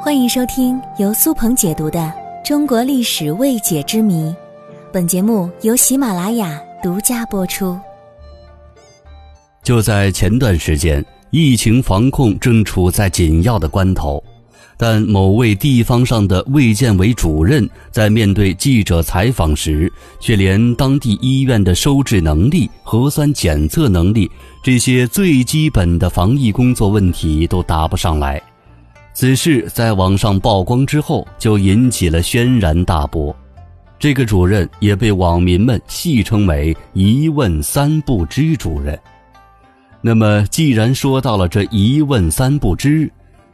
[0.00, 1.98] 欢迎收听由苏鹏解读的
[2.46, 4.22] 《中国历史未解之谜》，
[4.92, 7.78] 本节目由喜马拉雅独家播出。
[9.62, 14.22] 就在前段时间，疫情防控正处在紧要的关头，
[14.76, 24.30] 但某位地方上的卫健委主任在面对记者采访时，却连当地医院的收治能力、核酸检测能力
[24.62, 28.40] 这些最基本的防疫工作问题都答不上来。
[29.20, 33.34] 此事在网上曝光之后，就引起了轩然大波。
[33.98, 38.96] 这个主任也被网民们戏称为“一问三不知主任”。
[40.00, 43.10] 那么，既然说到了这一问三不知，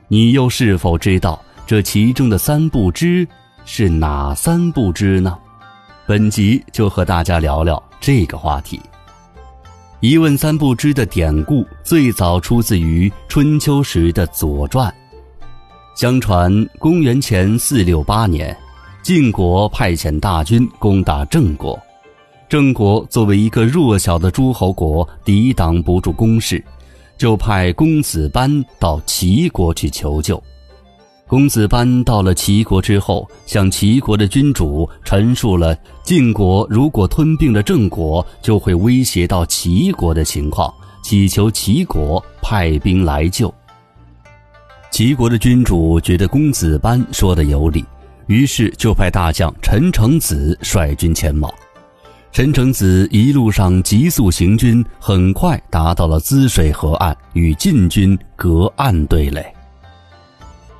[0.06, 3.26] 你又是否知道这其中的三不知
[3.64, 5.34] 是哪三不知呢？
[6.06, 8.78] 本集就和大家聊聊这个话题。
[10.00, 14.90] 一问三不知的典故最早出自于春秋时的《左传》。
[15.94, 18.54] 相传，公元前四六八年，
[19.00, 21.78] 晋国派遣大军攻打郑国。
[22.48, 26.62] 郑国作为一个弱小的诸侯国，抵挡不住攻势，
[27.16, 28.50] 就派公子班
[28.80, 30.42] 到齐国去求救。
[31.28, 43.52] 公子班到了齐国之后，向齐国的君主陈述了晋国如果吞并了郑国，就会威胁到齐国的情况，祈求齐国派兵来救。
[44.94, 47.84] 齐国的君主觉得公子班说的有理，
[48.28, 51.52] 于是就派大将陈成子率军前往。
[52.30, 59.44] 陈成子一路上急速行军，很快达到了滋水河岸，与晋军隔岸对垒。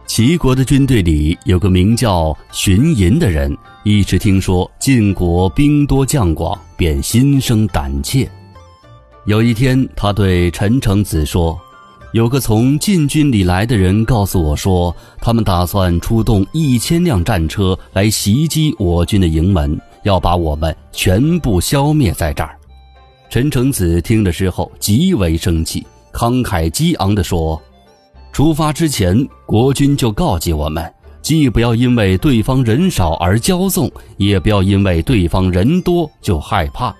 [0.06, 8.30] 齐国的军队里有个名叫荀寅的人，一直听说晋国兵多将广，便心生胆怯。
[9.26, 11.60] 有一天，他对陈成子说。
[12.14, 22.56] 有个从禁军里来的人告诉我说，他们打算出动一千辆战车来袭击我军的营门，要把我们全部消灭在这儿。
[23.28, 27.60] 陈成子听了之后极为生气，慷慨激昂地说
[28.32, 30.88] ：“出发之前，国君就告诫我们，
[31.20, 36.94] 既不要因为对方人少而骄纵，也不要因为对方人多就害怕。”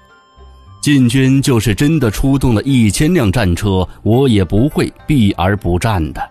[0.84, 6.22] 晋军就是真的出动了一千辆战车，我也不会避而不战的。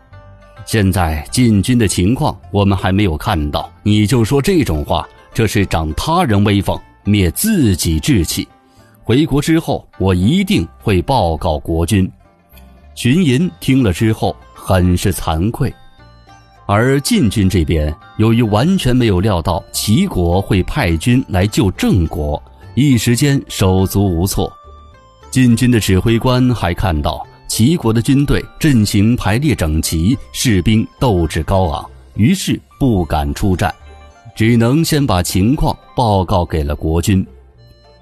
[0.63, 8.47] 现在晋军的情况我们还没有看到，你就说这种话，这是长他人威风，灭自己志气。
[9.01, 12.07] 回国之后，我一定会报告国君。
[12.93, 15.73] 荀寅听了之后，很是惭愧。
[16.67, 22.39] 而晋军这边，由于完全没有料到齐国会派军来救郑国。
[22.75, 24.51] 一时间手足无措，
[25.29, 33.73] 晋军的指挥官还看到齐国的军队阵型排列整齐，士兵斗志高昂，于是不敢出战，
[34.35, 37.23] 只能先把情况报告给了国君。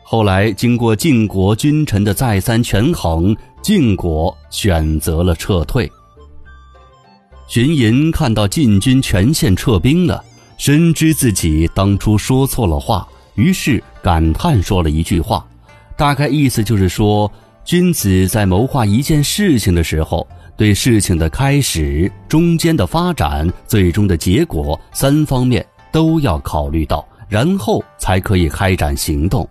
[0.03, 5.91] 后来经过晋国君臣的再三权衡，晋国选择了撤退。
[7.47, 10.23] 荀寅看到晋军全线撤兵了，
[10.57, 13.05] 深知自己当初说错了话。
[13.35, 15.45] 于是感叹说了一句话，
[15.95, 17.31] 大概意思就是说，
[17.63, 20.27] 君子在谋划一件事情的时候，
[20.57, 29.47] 对事情的开始、中间的发展、最终的结果三方面都要考虑到，然后才可以开展行动。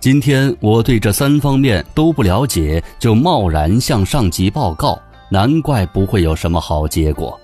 [0.00, 5.00] 今天我对这三方面都不了解，就贸然向上级报告，
[5.30, 7.40] 难怪不会有什么好结果。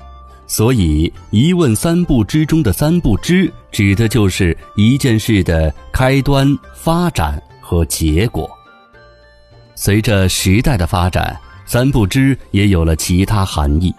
[0.50, 6.44] 所以，一问三不知中的三不知，指的就是一件事的开端、
[6.74, 8.50] 发展和结果。
[9.76, 13.94] 随着时代的发展，三不知也有了其他含义，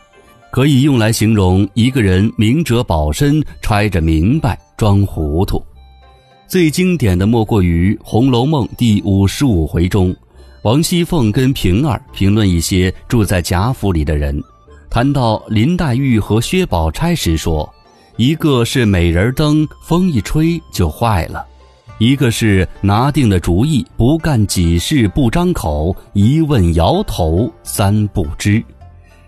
[0.51, 5.63] 可以用来形容一个人明哲保身、揣着明白装糊涂。
[6.49, 10.13] 最经典的莫过于《红楼梦》第五十五回中，
[10.63, 14.43] 王熙凤跟平儿评论一些住在贾府里的人。
[14.91, 17.67] 谈到林黛玉和薛宝钗时说
[18.17, 21.39] ：“一个是美人灯，风一吹就坏了；
[21.97, 28.61] 一个是拿定了主意，不干几事不张口，一问摇头三不知。”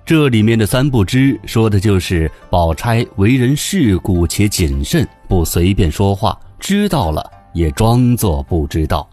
[0.05, 7.23] 这里面的三不知，说的就是宝钗为人世故且谨慎，不随便说话，知道了
[7.53, 9.09] 也装作不知道。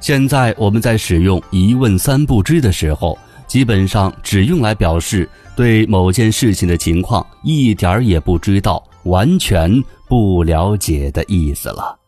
[0.00, 3.18] 现在我们在使用“一问三不知”的时候。
[3.50, 9.68] 基本上只用来表示对某件事情的情况一点儿也不知道、完全
[10.08, 11.98] 不了解的意思了。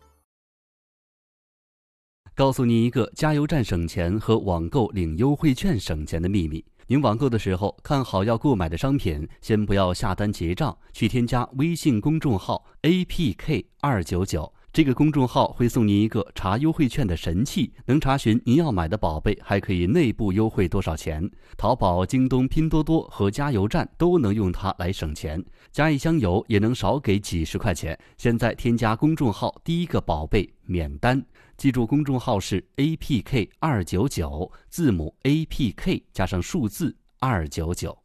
[2.33, 14.53] 告诉你一个加油站省钱和网购领优惠券省钱的秘密：您网购的时候看好要购买的商品，先不要下单结账，去添加微信公众号 apk 二九九。
[14.73, 21.31] 这个公众号会送您一个查优惠券的神器，能查询您要买的宝贝，还可以内部优惠多少钱。
[21.59, 27.99] 淘宝、京东、拼多多和加油站都能用它来省钱，加一箱油也能少给几十块钱。
[28.17, 31.23] 现在添加公众号，第一个宝贝免单。
[31.59, 37.99] 记住，公众号是 apk 二九九，字母 apk 加上数字二九九。